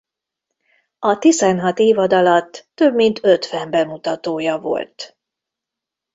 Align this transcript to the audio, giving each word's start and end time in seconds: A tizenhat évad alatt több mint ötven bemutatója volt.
A 0.99 1.17
tizenhat 1.17 1.79
évad 1.79 2.13
alatt 2.13 2.67
több 2.73 2.93
mint 2.95 3.19
ötven 3.23 3.69
bemutatója 3.71 4.59
volt. 4.59 5.17